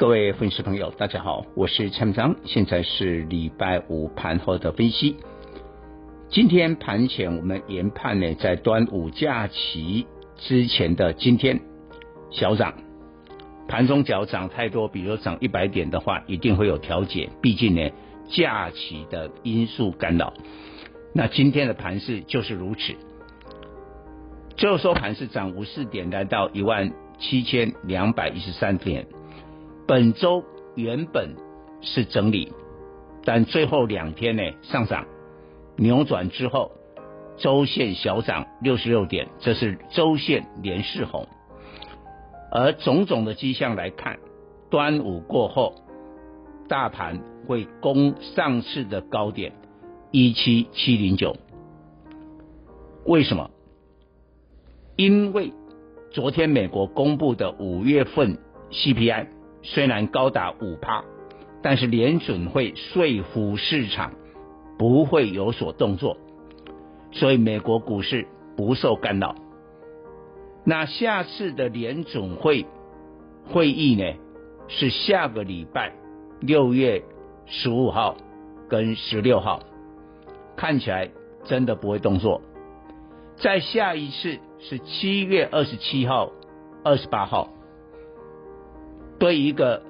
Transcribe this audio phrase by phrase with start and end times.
[0.00, 5.16] 各位粉丝朋友，大家好，我是蔡明彰，现在是礼拜五盘后的分析。
[6.30, 10.06] 今天盘前我们研判呢，在端午假期
[10.38, 11.60] 之前的今天
[12.30, 12.72] 小涨，
[13.68, 17.90] 盘中只要涨太多，比如说涨一百点的话，一定会有调节，毕竟呢
[18.30, 20.32] 假期的因素干扰。
[21.12, 22.94] 那今天的盘势就是如此，
[24.56, 29.06] 最后收盘是涨五四点，来到一万七千两百一十三点。
[29.90, 30.44] 本周
[30.76, 31.34] 原本
[31.80, 32.52] 是整理，
[33.24, 35.04] 但最后两天呢上涨，
[35.76, 36.70] 扭转之后，
[37.38, 41.26] 周线小涨六十六点，这是周线连四红。
[42.52, 44.20] 而种种的迹象来看，
[44.70, 45.74] 端午过后，
[46.68, 49.54] 大盘会攻上次的高点
[50.12, 51.36] 一七七零九。
[53.06, 53.50] 为什么？
[54.94, 55.52] 因为
[56.12, 58.38] 昨天美国公布的五月份
[58.70, 59.39] CPI。
[59.62, 61.04] 虽然高达五趴，
[61.62, 64.12] 但是联准会说服市场
[64.78, 66.16] 不会有所动作，
[67.12, 69.34] 所以美国股市不受干扰。
[70.64, 72.66] 那下次的联准会
[73.46, 74.14] 会议呢？
[74.68, 75.92] 是下个礼拜
[76.40, 77.02] 六月
[77.46, 78.16] 十五号
[78.68, 79.60] 跟十六号，
[80.56, 81.10] 看起来
[81.44, 82.40] 真的不会动作。
[83.36, 86.30] 再下一次是七月二十七号、
[86.84, 87.48] 二十八号。
[89.20, 89.82] 对一个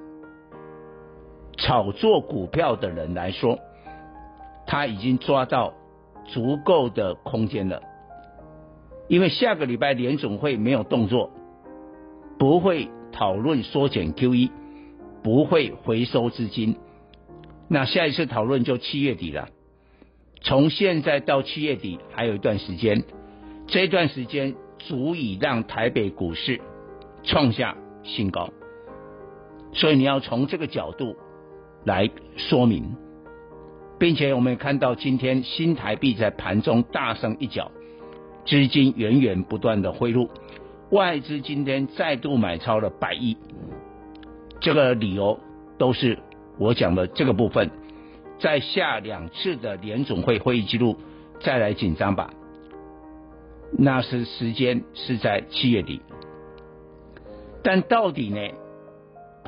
[1.57, 3.57] 炒作股票的人来说，
[4.67, 5.73] 他已经抓到
[6.25, 7.81] 足够的空间了。
[9.07, 11.31] 因为下个礼拜联总会没有动作，
[12.37, 14.51] 不会讨论缩减 QE，
[15.23, 16.75] 不会回收资金。
[17.69, 19.47] 那下一次讨论就七月底了。
[20.41, 23.03] 从现在到七月底还有一段时间，
[23.67, 26.59] 这段时间足以让台北股市
[27.23, 28.49] 创下新高。
[29.73, 31.15] 所以你要从这个角度
[31.85, 32.95] 来说明，
[33.97, 37.71] 并且我们也看到今天新台币在盘中大升一角，
[38.45, 40.29] 资金源源不断的汇入，
[40.91, 43.37] 外资今天再度买超了百亿，
[44.59, 45.39] 这个理由
[45.77, 46.19] 都是
[46.59, 47.71] 我讲的这个部分，
[48.39, 50.97] 在下两次的联总会会议记录
[51.39, 52.33] 再来紧张吧，
[53.77, 56.01] 那是时间是在七月底，
[57.63, 58.37] 但到底呢？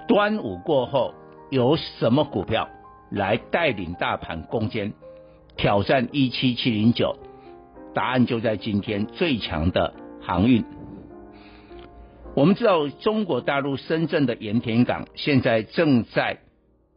[0.07, 1.13] 端午过后
[1.49, 2.69] 有什么股票
[3.09, 4.93] 来带领大盘攻坚
[5.55, 7.15] 挑战一七七零九？
[7.93, 10.65] 答案就在今天最强的航运。
[12.35, 16.39] 我们知道中国大陆深圳的盐田港现在正在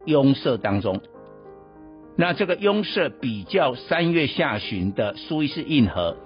[0.05, 0.99] 拥塞当中，
[2.15, 6.17] 那这个拥塞比较三月下旬的苏伊士运河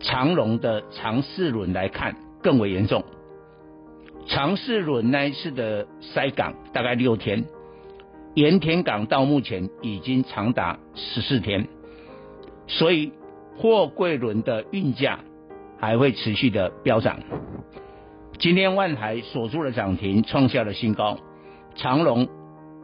[0.00, 3.04] 长龙的长四轮来看更为严重。
[4.34, 7.44] 长试轮那一次的塞港大概六天，
[8.34, 11.68] 盐田港到目前已经长达十四天，
[12.66, 13.12] 所以
[13.56, 15.20] 货柜轮的运价
[15.78, 17.20] 还会持续的飙涨。
[18.40, 21.16] 今天万海锁住了涨停，创下了新高；
[21.76, 22.26] 长荣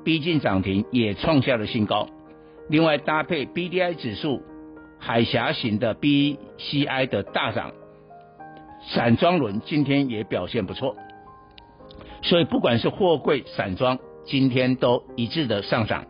[0.05, 2.07] 逼近涨停，也创下了新高。
[2.69, 4.41] 另外搭配 BDI 指数
[5.01, 7.73] 海峡型的 BCI 的大涨，
[8.87, 10.95] 散装轮今天也表现不错。
[12.23, 16.05] 所以不管是货柜、散装，今天都一致的上涨。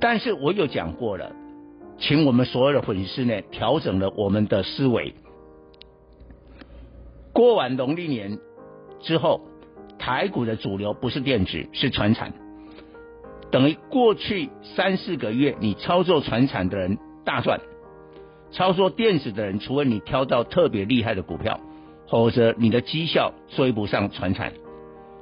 [0.00, 1.32] 但是我有讲过了，
[1.98, 5.14] 请我们所有的粉丝呢调整了我们的思维。
[7.32, 8.38] 过完农历年
[9.00, 9.40] 之后，
[9.98, 12.32] 台股的主流不是电子，是传产。
[13.50, 17.60] 等于过去三四个月，你操作传产的人大赚，
[18.50, 21.60] 操作电子的人，除了你挑到特别厉害的股票。
[22.10, 24.52] 否则你的绩效追不上传产。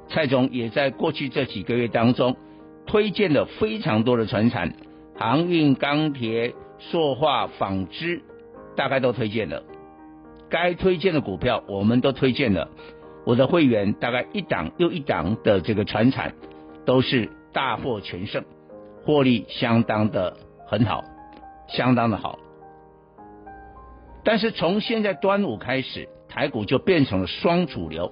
[0.09, 2.37] 蔡总也在过去这几个月当中
[2.85, 4.73] 推荐了非常多的传产，
[5.15, 8.21] 航运、钢铁、塑化、纺织，
[8.77, 9.63] 大概都推荐了。
[10.49, 12.69] 该推荐的股票我们都推荐了。
[13.25, 16.33] 我的会员大概一档又一档的这个传产
[16.85, 18.45] 都是大获全胜，
[19.03, 21.03] 获利相当的很好，
[21.67, 22.39] 相当的好。
[24.23, 26.07] 但是从现在端午开始。
[26.37, 28.11] 台股就变成了双主流，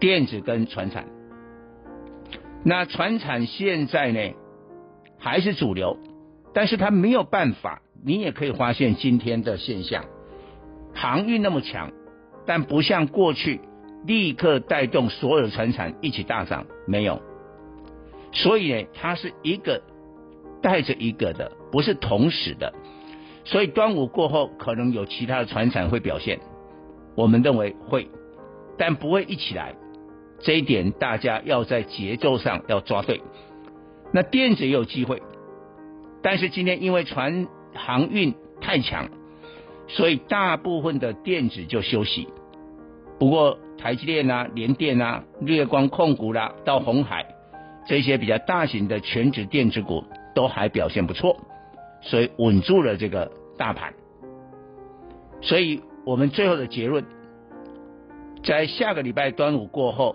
[0.00, 1.04] 电子跟传产。
[2.64, 4.32] 那传产现在呢，
[5.18, 5.98] 还是主流，
[6.54, 7.82] 但是它没有办法。
[8.02, 10.06] 你也可以发现今天的现象，
[10.94, 11.92] 航运那么强，
[12.46, 13.60] 但不像过去
[14.06, 17.20] 立刻带动所有的传产一起大涨，没有。
[18.32, 19.82] 所以呢，它是一个
[20.62, 22.72] 带着一个的，不是同时的。
[23.44, 26.40] 所以端午过后，可能有其他的船产会表现，
[27.16, 28.08] 我们认为会，
[28.78, 29.74] 但不会一起来。
[30.38, 33.22] 这一点大家要在节奏上要抓对。
[34.12, 35.22] 那电子也有机会，
[36.22, 39.08] 但是今天因为船航运太强，
[39.88, 42.28] 所以大部分的电子就休息。
[43.18, 47.26] 不过台积电啊、联电啊、日光控股啦、到鸿海。
[47.88, 50.02] 这些比较大型的权值电子股
[50.34, 51.36] 都还表现不错，
[52.00, 53.94] 所以稳住了这个大盘。
[55.40, 57.04] 所以我们最后的结论，
[58.44, 60.14] 在下个礼拜端午过后，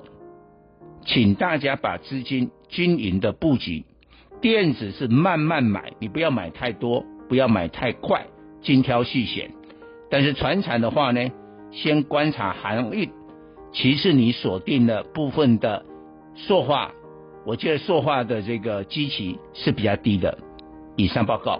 [1.06, 3.84] 请大家把资金均匀的布局，
[4.40, 8.26] 电子是慢慢买，你不要买太多，不要买太快，
[8.62, 9.52] 精挑细选。
[10.10, 11.30] 但是传产的话呢，
[11.72, 13.12] 先观察航运，
[13.74, 15.86] 其次你锁定了部分的
[16.36, 16.94] 塑化。
[17.46, 20.38] 我觉得塑化的这个基期是比较低的。
[20.96, 21.60] 以上报告。